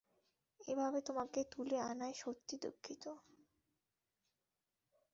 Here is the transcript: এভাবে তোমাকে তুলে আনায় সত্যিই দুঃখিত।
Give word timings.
এভাবে 0.59 0.99
তোমাকে 1.01 1.39
তুলে 1.51 1.77
আনায় 1.89 2.15
সত্যিই 2.21 2.61
দুঃখিত। 2.63 3.03